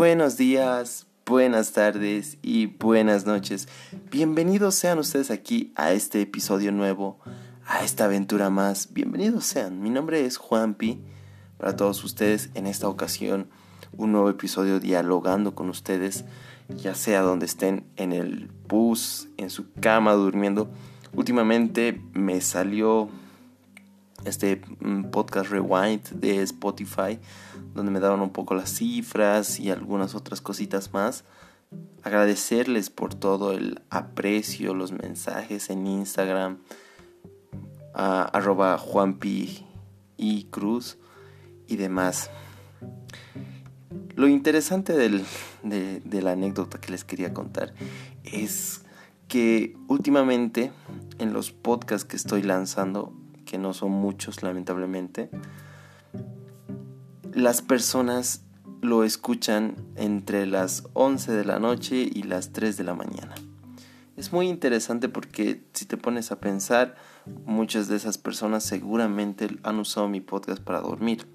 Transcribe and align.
Buenos 0.00 0.38
días, 0.38 1.08
buenas 1.26 1.72
tardes 1.72 2.38
y 2.40 2.64
buenas 2.64 3.26
noches. 3.26 3.68
Bienvenidos 4.10 4.74
sean 4.74 4.98
ustedes 4.98 5.30
aquí 5.30 5.74
a 5.76 5.92
este 5.92 6.22
episodio 6.22 6.72
nuevo, 6.72 7.18
a 7.66 7.84
esta 7.84 8.06
aventura 8.06 8.48
más. 8.48 8.94
Bienvenidos 8.94 9.44
sean. 9.44 9.82
Mi 9.82 9.90
nombre 9.90 10.24
es 10.24 10.38
Juanpi. 10.38 11.02
Para 11.58 11.76
todos 11.76 12.02
ustedes, 12.02 12.48
en 12.54 12.66
esta 12.66 12.88
ocasión, 12.88 13.50
un 13.94 14.12
nuevo 14.12 14.30
episodio 14.30 14.80
dialogando 14.80 15.54
con 15.54 15.68
ustedes, 15.68 16.24
ya 16.70 16.94
sea 16.94 17.20
donde 17.20 17.44
estén 17.44 17.84
en 17.96 18.14
el 18.14 18.50
bus, 18.68 19.28
en 19.36 19.50
su 19.50 19.70
cama, 19.82 20.14
durmiendo. 20.14 20.70
Últimamente 21.12 22.00
me 22.14 22.40
salió 22.40 23.10
este 24.24 24.60
mm, 24.80 25.04
podcast 25.10 25.50
Rewind 25.50 26.02
de 26.10 26.42
Spotify, 26.42 27.18
donde 27.74 27.90
me 27.90 28.00
daban 28.00 28.20
un 28.20 28.30
poco 28.30 28.54
las 28.54 28.70
cifras 28.70 29.60
y 29.60 29.70
algunas 29.70 30.14
otras 30.14 30.40
cositas 30.40 30.92
más. 30.92 31.24
Agradecerles 32.02 32.90
por 32.90 33.14
todo 33.14 33.52
el 33.52 33.82
aprecio, 33.90 34.74
los 34.74 34.92
mensajes 34.92 35.70
en 35.70 35.86
Instagram, 35.86 36.58
a, 37.94 38.22
arroba 38.22 38.78
Juanpi 38.78 39.66
y 40.16 40.44
Cruz 40.44 40.98
y 41.66 41.76
demás. 41.76 42.30
Lo 44.16 44.28
interesante 44.28 44.92
de, 44.92 45.22
de 45.62 46.22
la 46.22 46.32
anécdota 46.32 46.80
que 46.80 46.90
les 46.90 47.04
quería 47.04 47.32
contar 47.32 47.74
es 48.24 48.82
que 49.28 49.76
últimamente 49.86 50.72
en 51.18 51.32
los 51.32 51.52
podcasts 51.52 52.04
que 52.04 52.16
estoy 52.16 52.42
lanzando 52.42 53.14
que 53.50 53.58
no 53.58 53.74
son 53.74 53.90
muchos 53.90 54.44
lamentablemente, 54.44 55.28
las 57.34 57.62
personas 57.62 58.44
lo 58.80 59.02
escuchan 59.02 59.74
entre 59.96 60.46
las 60.46 60.84
11 60.92 61.32
de 61.32 61.44
la 61.44 61.58
noche 61.58 61.96
y 61.96 62.22
las 62.22 62.52
3 62.52 62.76
de 62.76 62.84
la 62.84 62.94
mañana. 62.94 63.34
Es 64.16 64.32
muy 64.32 64.48
interesante 64.48 65.08
porque 65.08 65.64
si 65.72 65.84
te 65.84 65.96
pones 65.96 66.30
a 66.30 66.38
pensar, 66.38 66.94
muchas 67.44 67.88
de 67.88 67.96
esas 67.96 68.18
personas 68.18 68.62
seguramente 68.62 69.48
han 69.64 69.80
usado 69.80 70.08
mi 70.08 70.20
podcast 70.20 70.62
para 70.62 70.80
dormir. 70.80 71.26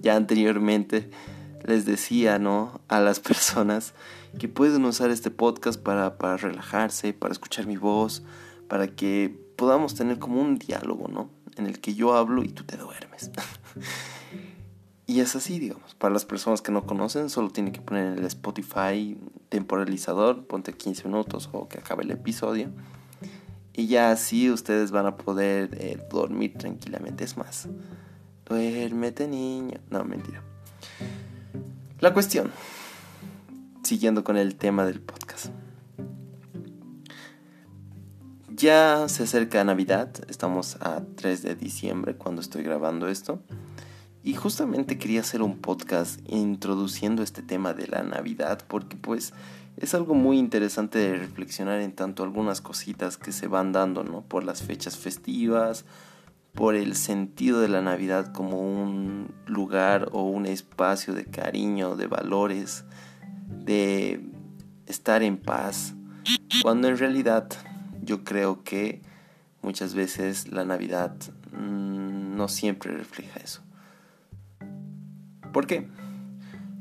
Ya 0.00 0.16
anteriormente 0.16 1.10
les 1.66 1.84
decía, 1.84 2.38
¿no? 2.38 2.80
A 2.88 3.00
las 3.00 3.20
personas 3.28 3.92
que 4.38 4.48
pueden 4.48 4.86
usar 4.86 5.10
este 5.10 5.30
podcast 5.30 5.78
para, 5.78 6.16
para 6.16 6.38
relajarse, 6.38 7.12
para 7.12 7.32
escuchar 7.32 7.66
mi 7.66 7.76
voz, 7.76 8.22
para 8.68 8.86
que 8.86 9.38
podamos 9.56 9.96
tener 9.96 10.20
como 10.20 10.40
un 10.40 10.56
diálogo, 10.56 11.08
¿no? 11.08 11.28
En 11.58 11.66
el 11.66 11.80
que 11.80 11.94
yo 11.94 12.14
hablo 12.14 12.42
y 12.42 12.48
tú 12.48 12.64
te 12.64 12.76
duermes. 12.76 13.30
y 15.06 15.20
es 15.20 15.36
así, 15.36 15.58
digamos. 15.58 15.94
Para 15.94 16.12
las 16.12 16.24
personas 16.24 16.62
que 16.62 16.72
no 16.72 16.86
conocen, 16.86 17.30
solo 17.30 17.50
tienen 17.50 17.72
que 17.72 17.80
poner 17.80 18.06
en 18.12 18.18
el 18.18 18.24
Spotify 18.24 19.18
temporalizador, 19.48 20.46
ponte 20.46 20.72
15 20.72 21.08
minutos 21.08 21.48
o 21.52 21.68
que 21.68 21.78
acabe 21.78 22.04
el 22.04 22.10
episodio. 22.10 22.70
Y 23.72 23.86
ya 23.86 24.10
así 24.10 24.50
ustedes 24.50 24.90
van 24.90 25.06
a 25.06 25.16
poder 25.16 25.70
eh, 25.80 25.98
dormir 26.10 26.54
tranquilamente. 26.58 27.24
Es 27.24 27.36
más, 27.36 27.68
duérmete 28.44 29.28
niño. 29.28 29.78
No, 29.90 30.04
mentira. 30.04 30.42
La 32.00 32.12
cuestión, 32.12 32.50
siguiendo 33.82 34.24
con 34.24 34.36
el 34.36 34.56
tema 34.56 34.84
del 34.84 35.00
podcast. 35.00 35.27
Ya 38.58 39.08
se 39.08 39.22
acerca 39.22 39.62
Navidad, 39.62 40.10
estamos 40.26 40.78
a 40.80 41.00
3 41.14 41.42
de 41.42 41.54
diciembre 41.54 42.16
cuando 42.16 42.42
estoy 42.42 42.64
grabando 42.64 43.06
esto. 43.06 43.40
Y 44.24 44.34
justamente 44.34 44.98
quería 44.98 45.20
hacer 45.20 45.42
un 45.42 45.58
podcast 45.58 46.18
introduciendo 46.26 47.22
este 47.22 47.42
tema 47.42 47.72
de 47.72 47.86
la 47.86 48.02
Navidad 48.02 48.64
porque 48.66 48.96
pues 48.96 49.32
es 49.76 49.94
algo 49.94 50.14
muy 50.14 50.40
interesante 50.40 50.98
de 50.98 51.18
reflexionar 51.18 51.80
en 51.80 51.92
tanto 51.92 52.24
algunas 52.24 52.60
cositas 52.60 53.16
que 53.16 53.30
se 53.30 53.46
van 53.46 53.70
dando, 53.70 54.02
¿no? 54.02 54.22
Por 54.22 54.42
las 54.42 54.60
fechas 54.60 54.96
festivas, 54.96 55.84
por 56.52 56.74
el 56.74 56.96
sentido 56.96 57.60
de 57.60 57.68
la 57.68 57.80
Navidad 57.80 58.32
como 58.32 58.60
un 58.60 59.30
lugar 59.46 60.08
o 60.10 60.22
un 60.24 60.46
espacio 60.46 61.14
de 61.14 61.26
cariño, 61.26 61.94
de 61.94 62.08
valores, 62.08 62.84
de 63.46 64.20
estar 64.86 65.22
en 65.22 65.36
paz, 65.36 65.94
cuando 66.60 66.88
en 66.88 66.98
realidad 66.98 67.48
yo 68.08 68.24
creo 68.24 68.64
que 68.64 69.02
muchas 69.60 69.94
veces 69.94 70.48
la 70.48 70.64
Navidad 70.64 71.14
mm, 71.52 72.36
no 72.36 72.48
siempre 72.48 72.96
refleja 72.96 73.38
eso. 73.40 73.60
¿Por 75.52 75.66
qué? 75.66 75.86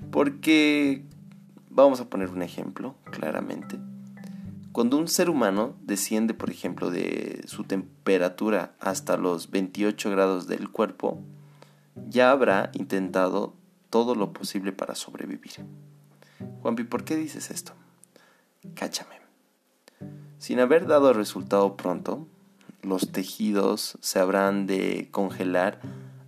Porque 0.10 1.04
vamos 1.70 2.00
a 2.00 2.10
poner 2.10 2.30
un 2.30 2.42
ejemplo 2.42 2.96
claramente. 3.12 3.78
Cuando 4.72 4.98
un 4.98 5.10
ser 5.10 5.30
humano 5.30 5.76
desciende, 5.82 6.34
por 6.34 6.50
ejemplo, 6.50 6.92
de 6.92 7.44
su 7.46 7.66
temperatura 7.66 8.74
hasta 8.80 9.18
los 9.18 9.52
28 9.52 10.10
grados 10.12 10.48
del 10.48 10.70
cuerpo, 10.70 11.20
ya 12.08 12.32
habrá 12.32 12.72
intentado 12.74 13.54
todo 13.90 14.16
lo 14.16 14.32
posible 14.32 14.72
para 14.72 14.96
sobrevivir. 14.96 15.66
Juanpi, 16.62 16.84
¿por 16.84 17.04
qué 17.04 17.18
dices 17.18 17.52
esto? 17.52 17.74
Cáchame. 18.76 19.27
Sin 20.38 20.60
haber 20.60 20.86
dado 20.86 21.14
resultado 21.14 21.76
pronto, 21.76 22.28
los 22.84 23.12
tejidos 23.12 23.98
se 24.02 24.20
habrán 24.20 24.68
de 24.68 25.10
congelar 25.12 25.80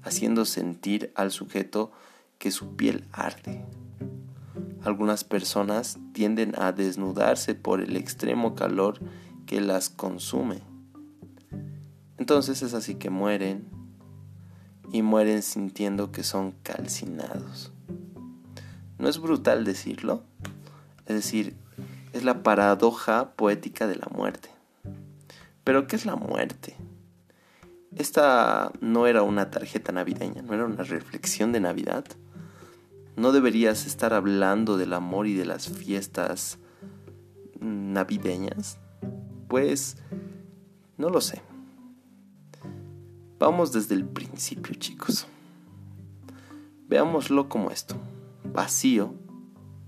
haciendo 0.03 0.45
sentir 0.45 1.11
al 1.15 1.31
sujeto 1.31 1.91
que 2.37 2.51
su 2.51 2.75
piel 2.75 3.05
arde. 3.11 3.63
Algunas 4.83 5.23
personas 5.23 5.99
tienden 6.13 6.53
a 6.57 6.71
desnudarse 6.71 7.53
por 7.53 7.81
el 7.81 7.95
extremo 7.97 8.55
calor 8.55 8.99
que 9.45 9.61
las 9.61 9.89
consume. 9.89 10.61
Entonces 12.17 12.61
es 12.63 12.73
así 12.73 12.95
que 12.95 13.09
mueren 13.09 13.67
y 14.91 15.01
mueren 15.01 15.43
sintiendo 15.43 16.11
que 16.11 16.23
son 16.23 16.53
calcinados. 16.63 17.71
¿No 18.97 19.07
es 19.07 19.19
brutal 19.19 19.65
decirlo? 19.65 20.23
Es 21.05 21.15
decir, 21.15 21.55
es 22.13 22.23
la 22.23 22.43
paradoja 22.43 23.31
poética 23.35 23.87
de 23.87 23.95
la 23.95 24.07
muerte. 24.11 24.49
Pero 25.63 25.87
¿qué 25.87 25.95
es 25.95 26.05
la 26.05 26.15
muerte? 26.15 26.75
Esta 27.95 28.71
no 28.81 29.07
era 29.07 29.23
una 29.23 29.49
tarjeta 29.49 29.91
navideña, 29.91 30.41
no 30.41 30.53
era 30.53 30.65
una 30.65 30.83
reflexión 30.83 31.51
de 31.51 31.59
Navidad. 31.59 32.05
No 33.15 33.31
deberías 33.31 33.85
estar 33.85 34.13
hablando 34.13 34.77
del 34.77 34.93
amor 34.93 35.27
y 35.27 35.33
de 35.33 35.45
las 35.45 35.67
fiestas 35.69 36.59
navideñas. 37.59 38.77
Pues 39.47 39.97
no 40.97 41.09
lo 41.09 41.21
sé. 41.21 41.41
Vamos 43.39 43.71
desde 43.71 43.95
el 43.95 44.05
principio, 44.05 44.75
chicos. 44.75 45.27
Veámoslo 46.87 47.49
como 47.49 47.71
esto. 47.71 47.95
Vacío, 48.43 49.13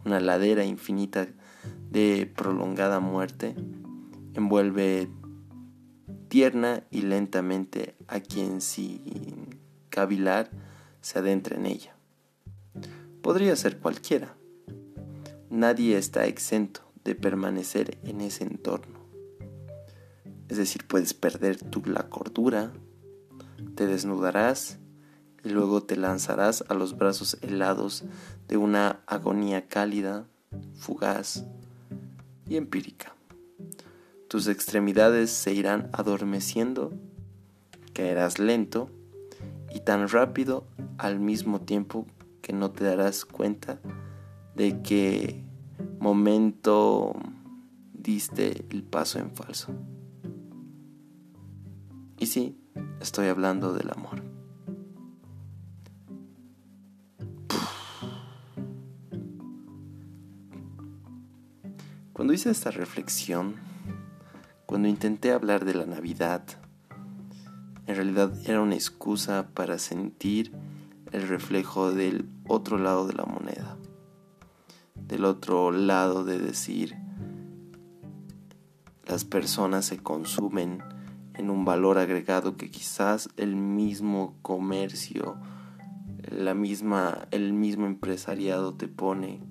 una 0.05 0.19
ladera 0.19 0.65
infinita 0.65 1.27
de 1.91 2.25
prolongada 2.35 2.99
muerte 2.99 3.53
envuelve 4.33 5.09
tierna 6.29 6.83
y 6.89 7.01
lentamente 7.01 7.95
a 8.07 8.21
quien 8.21 8.61
sin 8.61 9.59
cavilar 9.89 10.49
se 11.01 11.19
adentra 11.19 11.57
en 11.57 11.65
ella. 11.65 11.95
Podría 13.21 13.55
ser 13.55 13.79
cualquiera. 13.79 14.35
Nadie 15.49 15.97
está 15.97 16.25
exento 16.25 16.81
de 17.03 17.15
permanecer 17.15 17.99
en 18.03 18.21
ese 18.21 18.45
entorno. 18.45 18.99
Es 20.47 20.57
decir, 20.57 20.87
puedes 20.87 21.13
perder 21.13 21.57
tu 21.57 21.81
la 21.85 22.09
cordura, 22.09 22.71
te 23.75 23.85
desnudarás 23.85 24.79
y 25.43 25.49
luego 25.49 25.83
te 25.83 25.97
lanzarás 25.97 26.63
a 26.69 26.73
los 26.73 26.97
brazos 26.97 27.37
helados 27.41 28.05
de 28.47 28.57
una 28.57 29.01
agonía 29.07 29.67
cálida, 29.67 30.27
fugaz, 30.73 31.45
y 32.51 32.57
empírica. 32.57 33.15
Tus 34.27 34.47
extremidades 34.47 35.31
se 35.31 35.53
irán 35.53 35.89
adormeciendo, 35.93 36.91
caerás 37.93 38.39
lento 38.39 38.89
y 39.73 39.79
tan 39.79 40.09
rápido 40.09 40.65
al 40.97 41.21
mismo 41.21 41.61
tiempo 41.61 42.05
que 42.41 42.51
no 42.51 42.71
te 42.71 42.83
darás 42.83 43.23
cuenta 43.23 43.79
de 44.55 44.81
qué 44.81 45.45
momento 45.99 47.13
diste 47.93 48.65
el 48.69 48.83
paso 48.83 49.19
en 49.19 49.31
falso. 49.31 49.71
Y 52.19 52.25
sí, 52.25 52.57
estoy 52.99 53.27
hablando 53.27 53.73
del 53.73 53.89
amor. 53.91 54.30
Cuando 62.31 62.43
hice 62.43 62.51
esta 62.51 62.71
reflexión, 62.71 63.55
cuando 64.65 64.87
intenté 64.87 65.33
hablar 65.33 65.65
de 65.65 65.73
la 65.73 65.85
Navidad, 65.85 66.41
en 67.87 67.93
realidad 67.93 68.31
era 68.45 68.61
una 68.61 68.75
excusa 68.75 69.49
para 69.53 69.77
sentir 69.77 70.53
el 71.11 71.27
reflejo 71.27 71.91
del 71.91 72.29
otro 72.47 72.77
lado 72.77 73.05
de 73.05 73.15
la 73.15 73.25
moneda, 73.25 73.77
del 74.95 75.25
otro 75.25 75.73
lado 75.73 76.23
de 76.23 76.39
decir 76.39 76.95
las 79.05 79.25
personas 79.25 79.83
se 79.83 79.97
consumen 79.97 80.81
en 81.33 81.49
un 81.49 81.65
valor 81.65 81.97
agregado 81.97 82.55
que 82.55 82.71
quizás 82.71 83.27
el 83.35 83.57
mismo 83.57 84.37
comercio, 84.41 85.35
la 86.29 86.53
misma, 86.53 87.27
el 87.31 87.51
mismo 87.51 87.87
empresariado 87.87 88.73
te 88.73 88.87
pone 88.87 89.50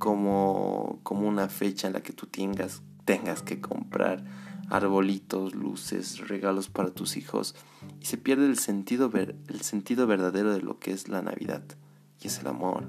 como, 0.00 0.98
como 1.02 1.28
una 1.28 1.50
fecha 1.50 1.86
en 1.86 1.92
la 1.92 2.02
que 2.02 2.14
tú 2.14 2.26
tengas, 2.26 2.82
tengas 3.04 3.42
que 3.42 3.60
comprar 3.60 4.24
arbolitos, 4.70 5.54
luces, 5.54 6.26
regalos 6.26 6.70
para 6.70 6.90
tus 6.90 7.18
hijos 7.18 7.54
y 8.00 8.06
se 8.06 8.16
pierde 8.16 8.46
el 8.46 8.58
sentido, 8.58 9.10
el 9.14 9.60
sentido 9.60 10.06
verdadero 10.06 10.54
de 10.54 10.62
lo 10.62 10.78
que 10.78 10.92
es 10.92 11.08
la 11.10 11.20
Navidad 11.20 11.62
y 12.18 12.28
es 12.28 12.38
el 12.38 12.46
amor. 12.46 12.88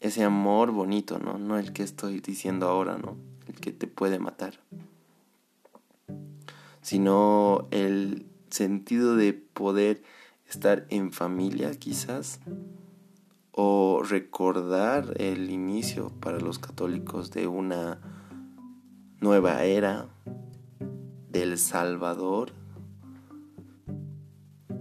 Ese 0.00 0.24
amor 0.24 0.72
bonito, 0.72 1.20
¿no? 1.20 1.38
No 1.38 1.56
el 1.58 1.72
que 1.72 1.84
estoy 1.84 2.20
diciendo 2.20 2.66
ahora, 2.66 2.98
¿no? 2.98 3.16
El 3.46 3.54
que 3.54 3.70
te 3.70 3.86
puede 3.86 4.18
matar. 4.18 4.58
Sino 6.82 7.68
el 7.70 8.26
sentido 8.50 9.14
de 9.14 9.32
poder 9.32 10.02
estar 10.48 10.86
en 10.90 11.12
familia 11.12 11.70
quizás 11.78 12.40
o 13.60 14.04
recordar 14.04 15.14
el 15.16 15.50
inicio 15.50 16.12
para 16.20 16.38
los 16.38 16.60
católicos 16.60 17.32
de 17.32 17.48
una 17.48 17.98
nueva 19.20 19.64
era 19.64 20.06
del 21.28 21.58
Salvador. 21.58 22.52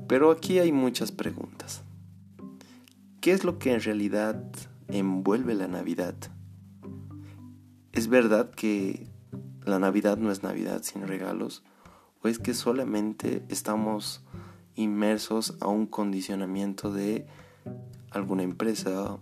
Pero 0.08 0.30
aquí 0.30 0.60
hay 0.60 0.72
muchas 0.72 1.12
preguntas. 1.12 1.82
¿Qué 3.20 3.32
es 3.32 3.44
lo 3.44 3.58
que 3.58 3.74
en 3.74 3.82
realidad 3.82 4.44
envuelve 4.90 5.56
la 5.56 5.68
Navidad? 5.68 6.14
¿Es 7.94 8.08
verdad 8.10 8.52
que 8.52 9.08
la 9.66 9.80
Navidad 9.80 10.20
no 10.20 10.32
es 10.32 10.44
Navidad 10.44 10.84
sin 10.84 11.08
regalos? 11.08 11.64
¿O 12.22 12.28
es 12.28 12.38
que 12.38 12.54
solamente 12.54 13.44
estamos 13.50 14.24
inmersos 14.76 15.58
a 15.62 15.68
un 15.68 15.88
condicionamiento 15.88 16.94
de 16.94 17.26
alguna 18.12 18.44
empresa 18.44 19.20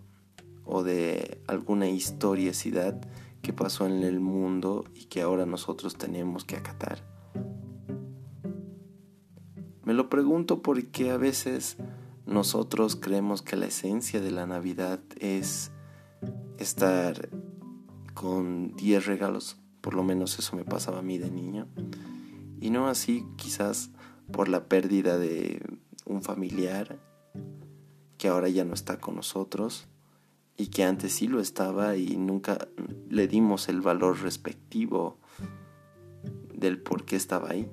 o 0.65 0.83
de 0.83 1.41
alguna 1.47 1.89
historicidad 1.89 2.99
que 3.41 3.53
pasó 3.53 3.85
en 3.85 4.03
el 4.03 4.19
mundo 4.19 4.85
y 4.95 5.05
que 5.05 5.21
ahora 5.21 5.45
nosotros 5.45 5.95
tenemos 5.95 6.45
que 6.45 6.55
acatar. 6.55 7.03
Me 9.83 9.93
lo 9.93 10.09
pregunto 10.09 10.63
porque 10.63 11.11
a 11.11 11.17
veces 11.17 11.77
nosotros 12.25 12.95
creemos 12.95 13.43
que 13.43 13.55
la 13.55 13.67
esencia 13.67 14.19
de 14.19 14.31
la 14.31 14.47
Navidad 14.47 14.99
es 15.19 15.71
estar 16.57 17.29
con 18.15 18.75
10 18.75 19.05
regalos, 19.05 19.57
por 19.81 19.93
lo 19.93 20.03
menos 20.03 20.39
eso 20.39 20.55
me 20.55 20.63
pasaba 20.63 20.99
a 20.99 21.03
mí 21.03 21.19
de 21.19 21.29
niño, 21.29 21.67
y 22.59 22.71
no 22.71 22.87
así 22.87 23.23
quizás 23.35 23.91
por 24.31 24.49
la 24.49 24.67
pérdida 24.67 25.19
de 25.19 25.61
un 26.05 26.23
familiar 26.23 26.99
que 28.17 28.27
ahora 28.27 28.49
ya 28.49 28.63
no 28.65 28.73
está 28.73 28.99
con 28.99 29.15
nosotros 29.15 29.87
y 30.57 30.67
que 30.67 30.83
antes 30.83 31.13
sí 31.13 31.27
lo 31.27 31.39
estaba 31.39 31.97
y 31.97 32.15
nunca 32.17 32.67
le 33.09 33.27
dimos 33.27 33.67
el 33.67 33.81
valor 33.81 34.21
respectivo 34.21 35.17
del 36.53 36.79
por 36.79 37.05
qué 37.05 37.15
estaba 37.15 37.49
ahí. 37.51 37.69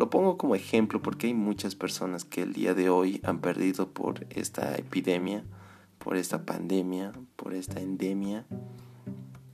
Lo 0.00 0.08
pongo 0.08 0.38
como 0.38 0.54
ejemplo 0.54 1.02
porque 1.02 1.26
hay 1.26 1.34
muchas 1.34 1.74
personas 1.74 2.24
que 2.24 2.42
el 2.42 2.54
día 2.54 2.74
de 2.74 2.88
hoy 2.88 3.20
han 3.22 3.40
perdido 3.40 3.92
por 3.92 4.26
esta 4.30 4.74
epidemia, 4.76 5.44
por 5.98 6.16
esta 6.16 6.46
pandemia, 6.46 7.12
por 7.36 7.52
esta 7.52 7.80
endemia 7.80 8.46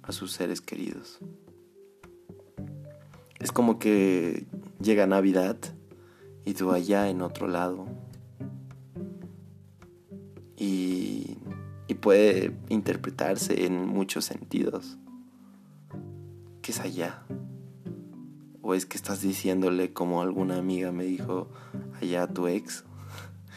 a 0.03 0.13
sus 0.13 0.33
seres 0.33 0.61
queridos. 0.61 1.19
Es 3.41 3.51
como 3.51 3.79
que 3.79 4.47
llega 4.81 5.07
Navidad 5.07 5.57
y 6.47 6.55
tú 6.55 6.73
allá 6.73 7.11
en 7.11 7.21
otro 7.21 7.49
lado. 7.49 7.87
Y, 10.57 11.37
y 11.89 11.95
puede 11.95 12.57
interpretarse 12.71 13.67
en 13.67 13.87
muchos 13.87 14.25
sentidos. 14.25 14.97
¿Qué 16.63 16.73
es 16.73 16.81
allá? 16.81 17.25
¿O 18.63 18.75
es 18.75 18.87
que 18.87 18.97
estás 18.97 19.21
diciéndole 19.21 19.93
como 19.93 20.23
alguna 20.23 20.57
amiga 20.57 20.93
me 20.93 21.05
dijo 21.05 21.49
allá 22.01 22.23
a 22.23 22.29
tu 22.29 22.47
ex? 22.47 22.85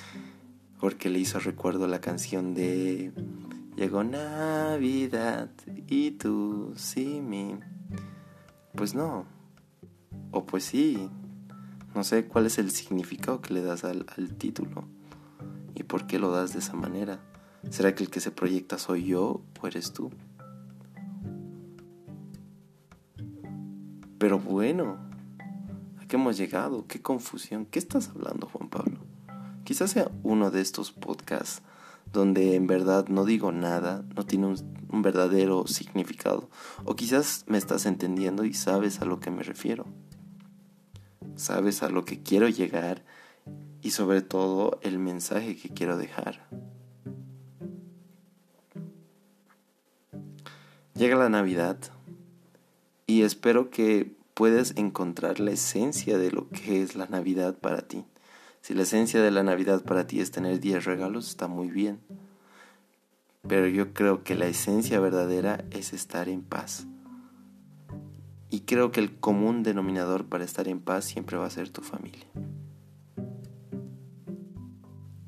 Porque 0.81 1.09
le 1.09 1.19
hizo 1.19 1.39
recuerdo 1.39 1.88
la 1.88 2.01
canción 2.01 2.53
de 2.53 3.13
Llegó 3.80 4.03
Navidad 4.03 5.51
y 5.88 6.12
tú 6.12 6.74
sí 6.75 7.21
mi. 7.21 7.56
Pues 8.75 8.94
no. 8.94 9.25
O 10.31 10.45
pues 10.45 10.65
sí, 10.65 11.09
no 11.95 12.03
sé 12.03 12.25
cuál 12.25 12.45
es 12.45 12.57
el 12.59 12.71
significado 12.71 13.41
que 13.41 13.53
le 13.53 13.63
das 13.63 13.83
al, 13.83 14.06
título 14.38 14.86
y 15.75 15.83
por 15.83 16.07
qué 16.07 16.19
lo 16.19 16.31
das 16.31 16.53
de 16.53 16.59
esa 16.59 16.74
manera. 16.74 17.19
¿Será 17.71 17.95
que 17.95 18.03
el 18.03 18.09
que 18.09 18.19
se 18.19 18.31
proyecta 18.31 18.77
soy 18.77 19.06
yo 19.06 19.41
o 19.59 19.68
eres 19.68 19.91
tú? 19.91 20.12
Pero 24.18 24.39
bueno, 24.39 24.97
¿a 26.00 26.06
qué 26.07 26.15
hemos 26.15 26.38
llegado? 26.38 26.86
¿Qué 26.88 27.01
confusión? 27.01 27.65
¿Qué 27.65 27.80
estás 27.80 28.09
hablando, 28.09 28.47
Juan 28.47 28.69
Pablo? 28.69 29.00
Quizás 29.63 29.92
sea 29.92 30.12
uno 30.24 30.51
de 30.51 30.62
estos 30.62 30.92
podcasts 30.92 31.62
donde 32.12 32.56
en 32.56 32.68
verdad 32.68 33.07
no 33.07 33.25
digo 33.25 33.51
nada, 33.51 34.03
no 34.15 34.25
tiene 34.25 34.47
un, 34.47 34.56
un 34.89 35.01
verdadero 35.01 35.68
significado. 35.68 36.50
O 36.85 36.95
quizás 36.95 37.45
me 37.47 37.57
estás 37.57 37.85
entendiendo 37.85 38.45
y 38.45 38.53
sabes 38.53 39.01
a 39.01 39.06
lo 39.06 39.19
que 39.19 39.31
me 39.31 39.44
refiero 39.44 39.85
sabes 41.39 41.83
a 41.83 41.89
lo 41.89 42.06
que 42.06 42.21
quiero 42.21 42.50
llegar 42.50 43.03
y 43.81 43.91
sobre 43.91 44.21
todo 44.21 44.80
el 44.83 45.00
mensaje 45.00 45.56
que 45.56 45.69
quiero 45.69 45.97
dejar. 45.97 46.45
Llega 50.94 51.15
la 51.15 51.30
Navidad 51.30 51.77
y 53.07 53.21
espero 53.21 53.69
que 53.69 54.12
puedas 54.33 54.74
encontrar 54.75 55.39
la 55.39 55.51
esencia 55.51 56.18
de 56.18 56.31
lo 56.31 56.50
que 56.50 56.83
es 56.83 56.95
la 56.95 57.06
Navidad 57.06 57.57
para 57.57 57.81
ti. 57.81 58.04
Si 58.61 58.73
la 58.73 58.83
esencia 58.83 59.21
de 59.21 59.31
la 59.31 59.44
Navidad 59.44 59.83
para 59.83 60.07
ti 60.07 60.19
es 60.19 60.31
tener 60.31 60.59
10 60.59 60.83
regalos, 60.83 61.30
está 61.30 61.47
muy 61.47 61.69
bien. 61.69 61.99
Pero 63.47 63.68
yo 63.68 63.94
creo 63.94 64.23
que 64.23 64.35
la 64.35 64.47
esencia 64.47 64.99
verdadera 64.99 65.64
es 65.71 65.94
estar 65.94 66.28
en 66.28 66.42
paz. 66.42 66.85
Y 68.51 68.61
creo 68.61 68.91
que 68.91 68.99
el 68.99 69.19
común 69.19 69.61
denominador 69.61 70.25
para 70.25 70.44
estar 70.44 70.68
en 70.68 70.79
paz 70.79 71.06
siempre 71.06 71.37
va 71.37 71.45
a 71.45 71.51
ser 71.51 71.69
tu 71.69 71.81
familia. 71.81 72.25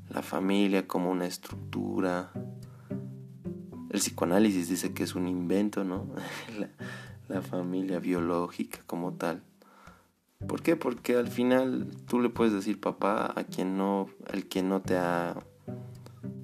La 0.08 0.22
familia 0.22 0.88
como 0.88 1.10
una 1.10 1.26
estructura. 1.26 2.32
El 3.90 4.00
psicoanálisis 4.00 4.68
dice 4.68 4.92
que 4.92 5.04
es 5.04 5.14
un 5.14 5.28
invento, 5.28 5.84
¿no? 5.84 6.06
la, 7.28 7.42
familia 7.42 7.98
biológica 7.98 8.80
como 8.86 9.14
tal. 9.14 9.42
¿Por 10.46 10.60
qué? 10.62 10.76
Porque 10.76 11.16
al 11.16 11.28
final 11.28 11.86
tú 12.06 12.20
le 12.20 12.28
puedes 12.28 12.52
decir 12.52 12.80
papá 12.80 13.32
a 13.36 13.44
quien 13.44 13.78
no, 13.78 14.08
al 14.30 14.46
que 14.46 14.62
no 14.62 14.82
te 14.82 14.96
ha 14.96 15.36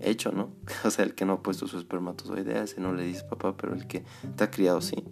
hecho, 0.00 0.30
¿no? 0.32 0.50
O 0.84 0.90
sea, 0.90 1.04
el 1.04 1.14
que 1.14 1.24
no 1.24 1.34
ha 1.34 1.42
puesto 1.42 1.66
su 1.66 1.78
espermatozoide, 1.78 2.62
ese 2.62 2.80
no 2.80 2.92
le 2.92 3.02
dices 3.02 3.24
papá, 3.24 3.56
pero 3.56 3.74
el 3.74 3.86
que 3.86 4.04
te 4.36 4.44
ha 4.44 4.50
criado 4.50 4.80
sí. 4.80 5.04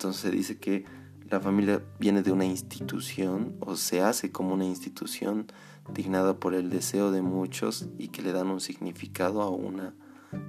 Entonces 0.00 0.22
se 0.22 0.30
dice 0.30 0.58
que 0.58 0.86
la 1.28 1.40
familia 1.40 1.82
viene 1.98 2.22
de 2.22 2.32
una 2.32 2.46
institución 2.46 3.54
o 3.60 3.76
se 3.76 4.00
hace 4.00 4.32
como 4.32 4.54
una 4.54 4.64
institución 4.64 5.52
dignada 5.92 6.40
por 6.40 6.54
el 6.54 6.70
deseo 6.70 7.10
de 7.10 7.20
muchos 7.20 7.86
y 7.98 8.08
que 8.08 8.22
le 8.22 8.32
dan 8.32 8.46
un 8.46 8.62
significado 8.62 9.42
a 9.42 9.50
una 9.50 9.94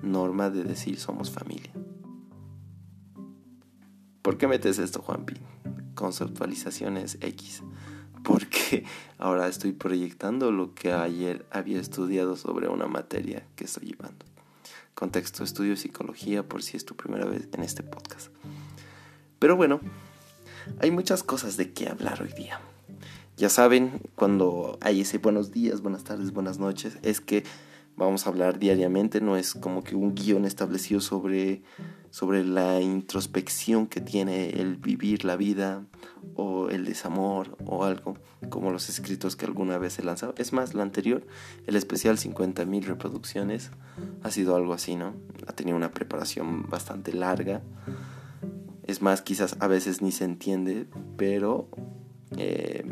norma 0.04 0.50
de 0.52 0.64
decir 0.64 0.98
somos 0.98 1.32
familia. 1.32 1.74
¿Por 4.22 4.38
qué 4.38 4.48
metes 4.48 4.80
esto, 4.80 5.02
Juanpi? 5.02 5.34
Conceptualizaciones 5.96 7.18
X. 7.20 7.62
Porque 8.24 8.86
ahora 9.18 9.50
estoy 9.50 9.74
proyectando 9.74 10.54
lo 10.54 10.74
que 10.74 10.94
ayer 10.94 11.46
había 11.52 11.82
estudiado 11.82 12.38
sobre 12.38 12.70
una 12.70 12.88
materia 12.88 13.46
que 13.58 13.66
estoy 13.66 13.90
llevando. 13.90 14.26
Contexto, 14.96 15.44
estudio 15.44 15.76
psicología 15.76 16.48
por 16.48 16.64
si 16.64 16.78
es 16.78 16.86
tu 16.86 16.96
primera 16.96 17.26
vez 17.26 17.50
en 17.52 17.64
este 17.64 17.84
podcast. 17.84 18.32
Pero 19.42 19.56
bueno, 19.56 19.80
hay 20.82 20.92
muchas 20.92 21.24
cosas 21.24 21.58
de 21.58 21.74
qué 21.74 21.90
hablar 21.90 22.22
hoy 22.22 22.32
día. 22.32 22.62
Ya 23.38 23.50
saben, 23.50 24.00
cuando 24.14 24.78
hay 24.82 25.02
ese 25.02 25.18
buenos 25.18 25.52
días, 25.52 25.82
buenas 25.82 26.04
tardes, 26.04 26.32
buenas 26.32 26.60
noches, 26.60 27.00
es 27.02 27.22
que 27.22 27.44
vamos 27.96 28.28
a 28.28 28.30
hablar 28.30 28.60
diariamente, 28.60 29.20
no 29.20 29.38
es 29.38 29.56
como 29.56 29.84
que 29.84 29.96
un 29.96 30.14
guion 30.14 30.46
establecido 30.46 31.02
sobre, 31.02 31.64
sobre 32.12 32.44
la 32.44 32.82
introspección 32.82 33.88
que 33.88 34.00
tiene 34.00 34.52
el 34.62 34.76
vivir 34.76 35.26
la 35.26 35.38
vida 35.38 35.88
o 36.36 36.70
el 36.70 36.86
desamor 36.86 37.58
o 37.66 37.84
algo, 37.84 38.18
como 38.50 38.70
los 38.70 38.90
escritos 38.90 39.36
que 39.36 39.48
alguna 39.48 39.80
vez 39.80 39.98
he 39.98 40.04
lanzado. 40.04 40.36
Es 40.38 40.54
más, 40.54 40.76
la 40.76 40.84
anterior, 40.84 41.26
el 41.66 41.76
especial 41.76 42.20
50.000 42.20 42.84
reproducciones, 42.84 43.72
ha 44.22 44.30
sido 44.30 44.56
algo 44.56 44.76
así, 44.76 44.96
¿no? 44.96 45.16
Ha 45.48 45.54
tenido 45.54 45.76
una 45.76 45.90
preparación 45.90 46.70
bastante 46.70 47.12
larga. 47.12 47.64
Es 48.84 49.02
más, 49.02 49.22
quizás 49.22 49.56
a 49.60 49.68
veces 49.68 50.02
ni 50.02 50.12
se 50.12 50.26
entiende, 50.26 50.88
pero 51.18 51.68
eh, 52.38 52.84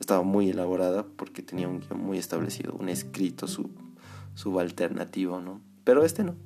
estaba 0.00 0.22
muy 0.22 0.50
elaborada 0.50 1.06
porque 1.16 1.42
tenía 1.42 1.68
un 1.68 1.80
guion 1.80 2.00
muy 2.00 2.18
establecido, 2.18 2.74
un 2.74 2.88
escrito 2.88 3.46
sub 3.46 3.70
subalternativo, 4.34 5.40
¿no? 5.40 5.60
Pero 5.84 6.04
este 6.04 6.22
no. 6.22 6.36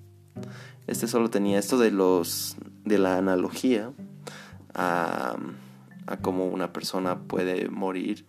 Este 0.86 1.06
solo 1.06 1.30
tenía 1.30 1.58
esto 1.58 1.78
de 1.78 1.90
los 1.90 2.56
de 2.84 2.98
la 2.98 3.18
analogía 3.18 3.92
a, 4.74 5.36
a 6.06 6.16
cómo 6.18 6.46
una 6.46 6.72
persona 6.72 7.20
puede 7.20 7.68
morir 7.68 8.26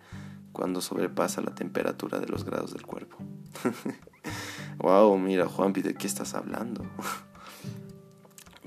cuando 0.51 0.81
sobrepasa 0.81 1.41
la 1.41 1.55
temperatura 1.55 2.19
de 2.19 2.27
los 2.27 2.43
grados 2.43 2.73
del 2.73 2.85
cuerpo. 2.85 3.17
wow, 4.77 5.17
mira, 5.17 5.47
Juanpi, 5.47 5.81
¿de 5.81 5.95
qué 5.95 6.07
estás 6.07 6.33
hablando? 6.35 6.85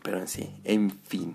Pero 0.06 0.20
en 0.20 0.28
sí, 0.28 0.54
en 0.62 0.90
fin. 0.90 1.34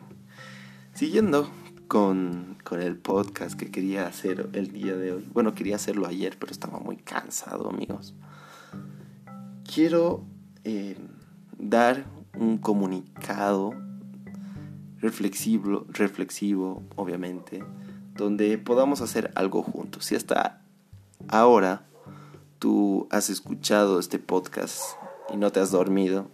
Siguiendo 0.94 1.52
con, 1.90 2.58
con, 2.64 2.82
el 2.82 2.96
podcast 2.96 3.60
que 3.60 3.70
quería 3.70 4.08
hacer 4.08 4.50
el 4.54 4.72
día 4.72 4.96
de 4.96 5.12
hoy. 5.12 5.30
Bueno, 5.34 5.54
quería 5.54 5.76
hacerlo 5.76 6.08
ayer, 6.08 6.38
pero 6.40 6.54
estaba 6.54 6.80
muy 6.80 6.96
cansado, 6.96 7.70
amigos 7.70 8.16
quiero 9.74 10.26
eh, 10.66 10.98
dar 11.58 12.06
un 12.38 12.58
comunicado 12.58 13.74
reflexivo, 15.00 15.86
reflexivo, 15.90 16.84
obviamente, 16.96 17.64
donde 18.16 18.58
podamos 18.58 19.02
hacer 19.02 19.32
algo 19.36 19.64
juntos. 19.64 20.06
Si 20.06 20.16
hasta 20.16 20.62
ahora 21.30 21.88
tú 22.60 23.08
has 23.12 23.30
escuchado 23.30 24.00
este 24.00 24.20
podcast 24.20 24.82
y 25.34 25.38
no 25.38 25.52
te 25.52 25.62
has 25.62 25.72
dormido, 25.72 26.28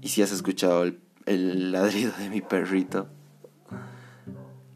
y 0.00 0.08
si 0.08 0.22
has 0.22 0.32
escuchado 0.32 0.84
el, 0.84 0.98
el 1.28 1.72
ladrido 1.72 2.12
de 2.18 2.30
mi 2.30 2.40
perrito, 2.40 3.08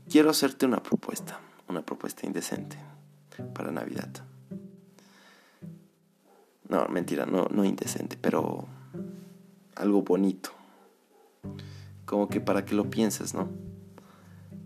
quiero 0.09 0.31
hacerte 0.31 0.67
una 0.67 0.83
propuesta, 0.83 1.41
una 1.69 1.81
propuesta 1.81 2.27
indecente 2.27 2.77
para 3.55 3.71
Navidad. 3.71 4.11
No, 6.69 6.87
mentira, 6.89 7.25
no, 7.25 7.47
no 7.51 7.65
indecente, 7.65 8.19
pero 8.21 8.67
algo 9.77 10.03
bonito. 10.03 10.51
Como 12.05 12.29
que 12.29 12.43
para 12.43 12.67
que 12.67 12.75
lo 12.75 12.91
pienses, 12.91 13.33
¿no? 13.33 13.49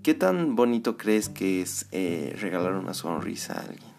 ¿Qué 0.03 0.15
tan 0.15 0.57
bonito 0.57 0.97
crees 0.97 1.29
que 1.29 1.63
es 1.63 1.87
eh, 1.93 2.35
regalar 2.41 2.75
una 2.75 2.95
sonrisa 2.95 3.55
a 3.55 3.61
alguien? 3.61 3.93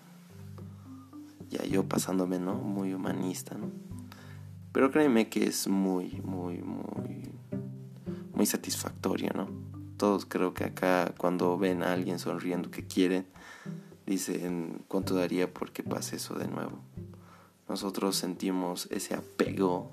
Ya 1.50 1.64
yo 1.64 1.88
pasándome, 1.88 2.40
¿no? 2.40 2.56
Muy 2.56 2.94
humanista, 2.94 3.56
¿no? 3.56 3.72
Pero 4.74 4.92
créeme 4.92 5.30
que 5.30 5.46
es 5.46 5.68
muy, 5.68 6.22
muy, 6.22 6.62
muy, 6.62 7.37
muy 8.38 8.46
satisfactorio, 8.46 9.32
¿no? 9.36 9.50
Todos 9.98 10.26
creo 10.26 10.54
que 10.54 10.64
acá 10.64 11.14
cuando 11.18 11.58
ven 11.58 11.84
a 11.84 11.92
alguien 11.92 12.20
sonriendo 12.20 12.72
que 12.72 12.88
quieren, 12.88 13.28
dicen 14.06 14.86
cuánto 14.88 15.16
daría 15.16 15.54
porque 15.54 15.84
pase 15.84 16.16
eso 16.16 16.36
de 16.36 16.48
nuevo 16.48 16.80
nosotros 17.68 18.16
sentimos 18.16 18.88
ese 18.92 19.14
apego 19.14 19.92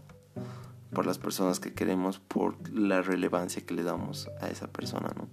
por 0.93 1.07
las 1.07 1.19
personas 1.19 1.59
que 1.59 1.75
queremos, 1.75 2.21
por 2.21 2.57
la 2.73 3.03
relevancia 3.03 3.67
que 3.67 3.75
le 3.75 3.83
damos 3.83 4.31
a 4.41 4.49
esa 4.49 4.69
persona, 4.69 5.13
¿no? 5.17 5.29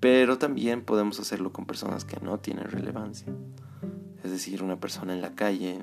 Pero 0.00 0.38
también 0.38 0.82
podemos 0.82 1.20
hacerlo 1.20 1.52
con 1.52 1.66
personas 1.66 2.06
que 2.06 2.18
no 2.20 2.38
tienen 2.38 2.70
relevancia. 2.70 3.30
Es 4.24 4.30
decir, 4.30 4.62
una 4.62 4.80
persona 4.80 5.12
en 5.12 5.20
la 5.20 5.34
calle, 5.34 5.82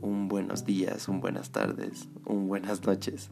un 0.00 0.28
buenos 0.28 0.64
días, 0.64 1.06
un 1.08 1.20
buenas 1.20 1.50
tardes, 1.50 2.08
un 2.24 2.48
buenas 2.48 2.86
noches. 2.86 3.30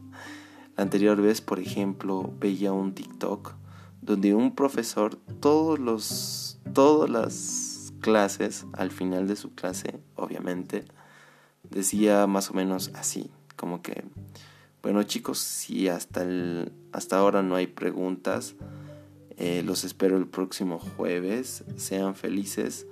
La 0.77 0.83
anterior 0.83 1.21
vez, 1.21 1.41
por 1.41 1.59
ejemplo, 1.59 2.33
veía 2.39 2.73
un 2.73 2.93
TikTok 2.93 3.53
donde 4.01 4.35
un 4.35 4.53
profesor 4.53 5.15
todos 5.39 5.79
los 5.79 6.59
todas 6.73 7.09
las 7.09 7.93
clases 8.01 8.65
al 8.73 8.91
final 8.91 9.27
de 9.27 9.35
su 9.35 9.55
clase, 9.55 9.99
obviamente, 10.15 10.85
decía 11.63 12.27
más 12.27 12.51
o 12.51 12.53
menos 12.53 12.91
así, 12.93 13.31
como 13.55 13.81
que, 13.81 14.03
bueno 14.83 15.01
chicos, 15.03 15.39
si 15.39 15.87
hasta, 15.87 16.23
el, 16.23 16.71
hasta 16.91 17.17
ahora 17.17 17.41
no 17.41 17.55
hay 17.55 17.67
preguntas, 17.67 18.55
eh, 19.37 19.63
los 19.65 19.83
espero 19.83 20.17
el 20.17 20.27
próximo 20.27 20.79
jueves, 20.79 21.63
sean 21.77 22.15
felices, 22.15 22.85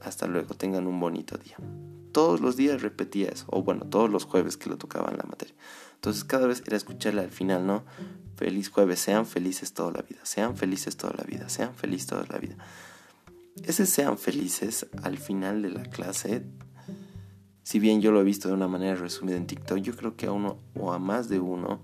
hasta 0.00 0.26
luego, 0.26 0.54
tengan 0.54 0.86
un 0.86 1.00
bonito 1.00 1.36
día. 1.36 1.56
Todos 2.18 2.40
los 2.40 2.56
días 2.56 2.82
repetía 2.82 3.28
eso, 3.28 3.44
o 3.46 3.62
bueno, 3.62 3.84
todos 3.86 4.10
los 4.10 4.24
jueves 4.24 4.56
que 4.56 4.68
lo 4.68 4.76
tocaban 4.76 5.16
la 5.16 5.22
materia. 5.22 5.54
Entonces 5.94 6.24
cada 6.24 6.48
vez 6.48 6.64
era 6.66 6.76
escucharle 6.76 7.20
al 7.20 7.30
final, 7.30 7.64
¿no? 7.64 7.84
Feliz 8.34 8.70
jueves, 8.70 8.98
sean 8.98 9.24
felices 9.24 9.72
toda 9.72 9.92
la 9.92 10.02
vida, 10.02 10.18
sean 10.24 10.56
felices 10.56 10.96
toda 10.96 11.14
la 11.16 11.22
vida, 11.22 11.48
sean 11.48 11.76
felices 11.76 12.08
toda 12.08 12.24
la 12.28 12.38
vida. 12.38 12.56
Ese 13.62 13.86
sean 13.86 14.18
felices 14.18 14.88
al 15.04 15.16
final 15.16 15.62
de 15.62 15.70
la 15.70 15.84
clase 15.84 16.42
si 17.62 17.78
bien 17.78 18.00
yo 18.00 18.10
lo 18.10 18.20
he 18.20 18.24
visto 18.24 18.48
de 18.48 18.54
una 18.54 18.66
manera 18.66 18.96
resumida 18.96 19.36
en 19.36 19.46
TikTok, 19.46 19.78
yo 19.78 19.94
creo 19.94 20.16
que 20.16 20.26
a 20.26 20.32
uno 20.32 20.56
o 20.74 20.92
a 20.92 20.98
más 20.98 21.28
de 21.28 21.38
uno 21.38 21.78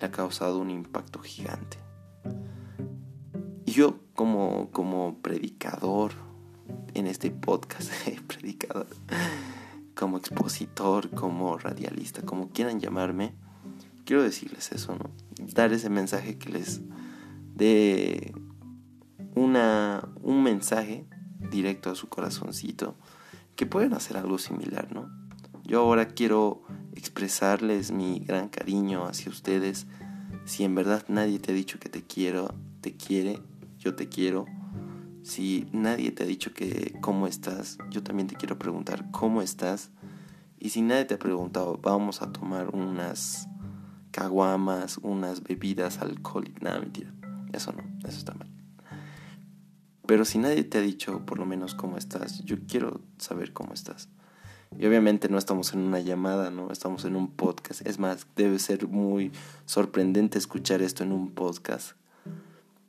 le 0.00 0.06
ha 0.06 0.10
causado 0.10 0.58
un 0.58 0.70
impacto 0.70 1.18
gigante. 1.18 1.76
Y 3.66 3.72
yo 3.72 3.98
como, 4.14 4.70
como 4.70 5.18
predicador 5.20 6.12
en 6.94 7.06
este 7.06 7.30
podcast, 7.30 7.90
predicador, 8.26 8.86
como 9.96 10.18
expositor, 10.18 11.10
como 11.10 11.56
radialista, 11.56 12.22
como 12.22 12.50
quieran 12.50 12.78
llamarme, 12.78 13.34
quiero 14.04 14.22
decirles 14.22 14.70
eso, 14.70 14.94
¿no? 14.94 15.10
Dar 15.54 15.72
ese 15.72 15.88
mensaje 15.88 16.38
que 16.38 16.50
les 16.50 16.82
dé 17.54 18.32
una, 19.34 20.06
un 20.22 20.42
mensaje 20.42 21.06
directo 21.50 21.90
a 21.90 21.94
su 21.94 22.08
corazoncito 22.08 22.94
que 23.56 23.64
pueden 23.64 23.94
hacer 23.94 24.18
algo 24.18 24.38
similar, 24.38 24.92
¿no? 24.94 25.10
Yo 25.64 25.80
ahora 25.80 26.08
quiero 26.08 26.62
expresarles 26.94 27.90
mi 27.90 28.20
gran 28.20 28.48
cariño 28.48 29.06
hacia 29.06 29.32
ustedes. 29.32 29.86
Si 30.44 30.62
en 30.62 30.74
verdad 30.74 31.04
nadie 31.08 31.38
te 31.38 31.52
ha 31.52 31.54
dicho 31.54 31.78
que 31.80 31.88
te 31.88 32.02
quiero, 32.02 32.54
te 32.82 32.94
quiere, 32.96 33.40
yo 33.78 33.94
te 33.94 34.08
quiero. 34.08 34.46
Si 35.26 35.66
nadie 35.72 36.12
te 36.12 36.22
ha 36.22 36.26
dicho 36.26 36.54
que 36.54 36.96
cómo 37.00 37.26
estás, 37.26 37.78
yo 37.90 38.00
también 38.04 38.28
te 38.28 38.36
quiero 38.36 38.60
preguntar 38.60 39.10
cómo 39.10 39.42
estás. 39.42 39.90
Y 40.60 40.68
si 40.68 40.82
nadie 40.82 41.04
te 41.04 41.14
ha 41.14 41.18
preguntado, 41.18 41.80
vamos 41.82 42.22
a 42.22 42.30
tomar 42.30 42.68
unas 42.72 43.48
caguamas, 44.12 44.98
unas 44.98 45.42
bebidas 45.42 45.98
alcohólicas. 45.98 46.62
Nada, 46.62 46.78
mentira. 46.78 47.12
Eso 47.52 47.72
no, 47.72 47.82
eso 48.08 48.18
está 48.18 48.34
mal. 48.34 48.48
Pero 50.06 50.24
si 50.24 50.38
nadie 50.38 50.62
te 50.62 50.78
ha 50.78 50.80
dicho 50.80 51.26
por 51.26 51.40
lo 51.40 51.44
menos 51.44 51.74
cómo 51.74 51.98
estás, 51.98 52.44
yo 52.44 52.58
quiero 52.68 53.00
saber 53.18 53.52
cómo 53.52 53.74
estás. 53.74 54.08
Y 54.78 54.86
obviamente 54.86 55.28
no 55.28 55.38
estamos 55.38 55.72
en 55.74 55.80
una 55.80 55.98
llamada, 55.98 56.52
no 56.52 56.70
estamos 56.70 57.04
en 57.04 57.16
un 57.16 57.32
podcast. 57.32 57.84
Es 57.84 57.98
más, 57.98 58.28
debe 58.36 58.60
ser 58.60 58.86
muy 58.86 59.32
sorprendente 59.64 60.38
escuchar 60.38 60.82
esto 60.82 61.02
en 61.02 61.10
un 61.10 61.32
podcast. 61.32 61.96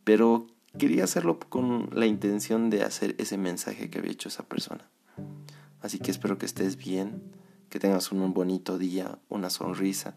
Pero 0.03 0.45
quería 0.77 1.03
hacerlo 1.03 1.39
con 1.39 1.89
la 1.93 2.05
intención 2.05 2.69
de 2.69 2.83
hacer 2.83 3.15
ese 3.17 3.37
mensaje 3.37 3.89
que 3.89 3.99
había 3.99 4.11
hecho 4.11 4.29
esa 4.29 4.43
persona. 4.43 4.89
Así 5.81 5.99
que 5.99 6.11
espero 6.11 6.37
que 6.37 6.45
estés 6.45 6.77
bien, 6.77 7.21
que 7.69 7.79
tengas 7.79 8.11
un 8.11 8.33
bonito 8.33 8.77
día, 8.77 9.19
una 9.29 9.49
sonrisa 9.49 10.15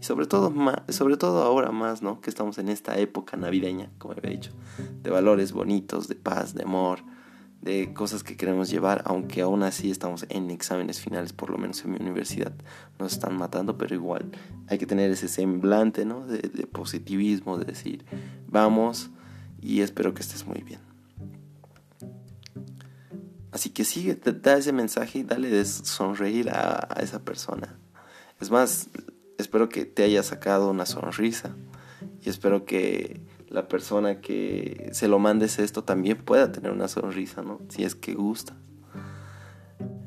y 0.00 0.04
sobre 0.04 0.26
todo 0.26 0.52
sobre 0.88 1.16
todo 1.16 1.42
ahora 1.42 1.70
más, 1.72 2.02
¿no? 2.02 2.20
Que 2.20 2.30
estamos 2.30 2.58
en 2.58 2.68
esta 2.68 2.98
época 2.98 3.36
navideña, 3.36 3.90
como 3.98 4.14
había 4.14 4.30
dicho, 4.30 4.52
de 5.02 5.10
valores 5.10 5.52
bonitos, 5.52 6.08
de 6.08 6.14
paz, 6.14 6.54
de 6.54 6.64
amor, 6.64 7.00
de 7.62 7.92
cosas 7.92 8.22
que 8.22 8.36
queremos 8.36 8.70
llevar, 8.70 9.02
aunque 9.06 9.42
aún 9.42 9.62
así 9.62 9.90
estamos 9.90 10.26
en 10.28 10.50
exámenes 10.50 11.00
finales, 11.00 11.32
por 11.32 11.50
lo 11.50 11.58
menos 11.58 11.84
en 11.84 11.92
mi 11.92 11.98
universidad 11.98 12.52
nos 12.98 13.12
están 13.12 13.36
matando, 13.36 13.76
pero 13.76 13.94
igual 13.94 14.30
hay 14.68 14.78
que 14.78 14.86
tener 14.86 15.10
ese 15.10 15.28
semblante, 15.28 16.04
¿no? 16.04 16.26
De, 16.26 16.38
de 16.38 16.66
positivismo, 16.66 17.58
de 17.58 17.64
decir, 17.64 18.04
vamos 18.46 19.10
y 19.60 19.82
espero 19.82 20.14
que 20.14 20.22
estés 20.22 20.46
muy 20.46 20.62
bien. 20.62 20.80
Así 23.52 23.70
que 23.70 23.84
sigue, 23.84 24.14
da 24.14 24.56
ese 24.56 24.72
mensaje 24.72 25.18
y 25.20 25.22
dale 25.22 25.50
de 25.50 25.64
sonreír 25.64 26.50
a, 26.50 26.96
esa 27.02 27.24
persona. 27.24 27.78
Es 28.40 28.50
más, 28.50 28.88
espero 29.38 29.68
que 29.68 29.84
te 29.84 30.04
haya 30.04 30.22
sacado 30.22 30.70
una 30.70 30.86
sonrisa 30.86 31.54
y 32.22 32.28
espero 32.28 32.64
que 32.64 33.20
la 33.48 33.66
persona 33.66 34.20
que 34.20 34.90
se 34.92 35.08
lo 35.08 35.18
mandes 35.18 35.58
esto 35.58 35.82
también 35.82 36.18
pueda 36.18 36.52
tener 36.52 36.70
una 36.70 36.86
sonrisa, 36.86 37.42
¿no? 37.42 37.60
Si 37.68 37.82
es 37.82 37.96
que 37.96 38.14
gusta. 38.14 38.56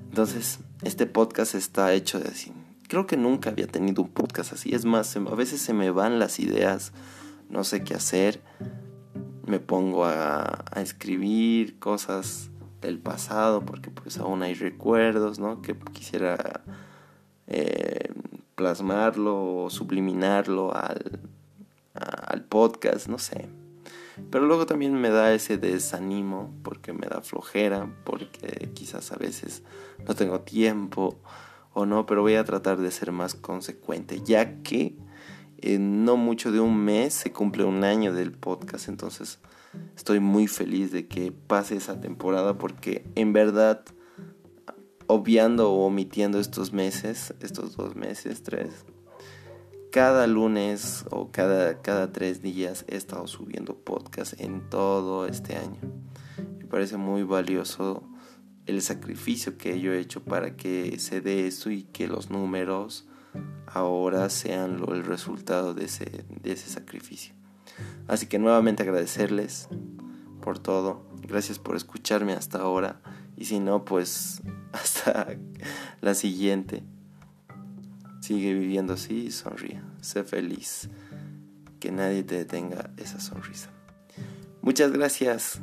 Entonces, 0.05 0.60
este 0.83 1.05
podcast 1.05 1.53
está 1.55 1.93
hecho 1.93 2.19
de 2.19 2.29
así. 2.29 2.53
Creo 2.88 3.07
que 3.07 3.17
nunca 3.17 3.50
había 3.50 3.67
tenido 3.67 4.03
un 4.03 4.10
podcast 4.10 4.53
así. 4.53 4.74
Es 4.74 4.86
más, 4.86 5.15
a 5.17 5.36
veces 5.36 5.62
se 5.62 5.74
me 5.74 5.91
van 5.91 6.19
las 6.19 6.39
ideas, 6.39 6.93
no 7.50 7.63
sé 7.63 7.83
qué 7.83 7.95
hacer. 7.95 8.41
Me 9.46 9.60
pongo 9.60 10.06
a, 10.06 10.66
escribir 10.76 11.80
cosas 11.80 12.50
del 12.82 13.00
pasado 13.00 13.64
porque 13.66 13.92
pues 13.92 14.18
aún 14.18 14.44
hay 14.44 14.54
recuerdos, 14.54 15.40
¿no? 15.40 15.62
Que 15.62 15.78
quisiera 15.94 16.64
eh, 17.48 18.12
plasmarlo 18.56 19.64
o 19.64 19.70
subliminarlo 19.70 20.76
al, 20.76 21.20
al 21.94 22.44
podcast, 22.44 23.08
no 23.08 23.18
sé. 23.18 23.50
Pero 24.30 24.46
luego 24.46 24.66
también 24.66 24.94
me 24.94 25.10
da 25.10 25.34
ese 25.34 25.58
desánimo 25.58 26.54
porque 26.64 26.94
me 26.94 27.08
da 27.08 27.22
flojera, 27.22 27.90
porque 28.04 28.72
quizás 28.74 29.12
a 29.12 29.18
veces 29.18 29.64
no 30.08 30.14
tengo 30.14 30.42
tiempo 30.42 31.20
o 31.74 31.86
no, 31.86 32.06
pero 32.06 32.22
voy 32.22 32.36
a 32.36 32.44
tratar 32.44 32.78
de 32.78 32.92
ser 32.92 33.12
más 33.12 33.34
consecuente, 33.34 34.22
ya 34.24 34.62
que 34.62 34.96
en 35.63 36.03
no 36.03 36.17
mucho 36.17 36.51
de 36.51 36.60
un 36.60 36.77
mes 36.77 37.13
se 37.13 37.32
cumple 37.32 37.63
un 37.63 37.84
año 37.84 38.13
del 38.13 38.32
podcast, 38.34 38.89
entonces 38.89 39.39
estoy 39.96 40.20
muy 40.20 40.48
feliz 40.48 40.91
de 40.91 41.08
que 41.08 41.32
pase 41.32 41.77
esa 41.77 42.00
temporada 42.00 42.58
porque 42.58 43.05
en 43.15 43.34
verdad, 43.34 43.84
obviando 45.08 45.72
o 45.72 45.86
omitiendo 45.86 46.39
estos 46.39 46.74
meses, 46.74 47.34
estos 47.39 47.75
dos 47.77 47.96
meses, 47.96 48.43
tres, 48.43 48.86
cada 49.91 50.27
lunes 50.27 51.05
o 51.12 51.32
cada, 51.32 51.82
cada 51.82 52.12
tres 52.12 52.41
días 52.41 52.84
he 52.88 52.96
estado 52.96 53.27
subiendo 53.27 53.75
podcast 53.75 54.39
en 54.41 54.70
todo 54.70 55.27
este 55.27 55.55
año. 55.55 55.79
Me 56.58 56.65
parece 56.65 56.98
muy 56.98 57.24
valioso 57.24 58.03
el 58.65 58.82
sacrificio 58.82 59.58
que 59.58 59.79
yo 59.79 59.93
he 59.93 60.00
hecho 60.00 60.24
para 60.24 60.55
que 60.55 60.98
se 61.00 61.22
dé 61.22 61.48
eso 61.48 61.70
y 61.70 61.84
que 61.84 62.08
los 62.08 62.29
números 62.29 63.08
ahora 63.68 64.30
sean 64.30 64.84
el 64.88 65.04
resultado 65.04 65.74
de 65.74 65.86
ese, 65.86 66.25
de 66.42 66.52
ese 66.52 66.70
sacrificio. 66.70 67.34
Así 68.08 68.28
que 68.28 68.40
nuevamente 68.40 68.84
agradecerles 68.84 69.68
por 70.42 70.60
todo. 70.60 71.06
Gracias 71.22 71.60
por 71.60 71.75
escucharme 71.75 72.34
hasta 72.34 72.60
ahora. 72.60 73.02
Y 73.38 73.46
si 73.46 73.60
no, 73.60 73.86
pues 73.86 74.42
hasta 74.72 75.36
la 76.02 76.13
siguiente. 76.13 76.84
Sigue 78.22 78.54
viviendo 78.54 78.94
así 78.94 79.25
y 79.25 79.32
sonríe. 79.32 79.82
Sé 80.02 80.24
feliz. 80.24 80.90
Que 81.80 81.92
nadie 81.92 82.24
te 82.24 82.36
detenga 82.36 82.92
esa 82.98 83.20
sonrisa. 83.20 83.70
Muchas 84.62 84.92
gracias. 84.92 85.62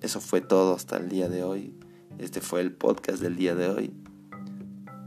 Eso 0.00 0.20
fue 0.20 0.40
todo 0.40 0.74
hasta 0.74 0.96
el 0.96 1.08
día 1.08 1.28
de 1.28 1.44
hoy. 1.44 1.74
Este 2.18 2.40
fue 2.40 2.60
el 2.60 2.72
podcast 2.72 3.22
del 3.22 3.36
día 3.36 3.54
de 3.54 3.68
hoy. 3.68 4.01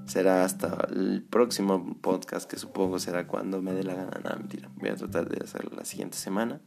Será 0.06 0.46
hasta 0.46 0.88
el 0.92 1.24
próximo 1.24 1.96
podcast 2.02 2.50
que 2.50 2.58
supongo 2.58 3.00
será 3.00 3.28
cuando 3.28 3.62
me 3.62 3.74
dé 3.74 3.84
la 3.84 3.96
gana. 3.96 4.22
No, 4.24 4.38
mentira. 4.38 4.70
Voy 4.76 4.90
a 4.90 4.96
tratar 4.96 5.28
de 5.28 5.44
hacerlo 5.44 5.72
la 5.76 5.86
siguiente 5.86 6.18
semana. 6.18 6.62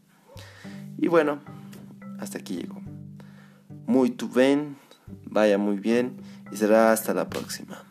Y 0.96 1.08
bueno, 1.08 1.40
hasta 2.18 2.38
aquí 2.38 2.56
llegó. 2.56 2.80
Muy 3.86 4.10
tu 4.10 4.28
ven, 4.28 4.76
vaya 5.24 5.56
muy 5.56 5.78
bien 5.78 6.16
y 6.50 6.56
será 6.56 6.92
hasta 6.92 7.14
la 7.14 7.28
próxima. 7.28 7.84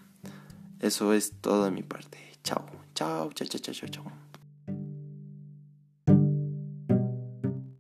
Eso 0.80 1.14
es 1.14 1.34
todo 1.42 1.66
de 1.66 1.72
mi 1.72 1.84
parte. 1.84 2.20
Chao, 2.44 2.66
chao, 2.94 3.32
chao, 3.34 3.48
chao, 3.48 3.74
chao, 3.74 3.90
chao. 3.90 4.27